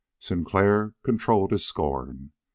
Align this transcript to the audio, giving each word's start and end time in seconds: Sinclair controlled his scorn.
Sinclair 0.17 0.93
controlled 1.03 1.51
his 1.51 1.63
scorn. 1.63 2.31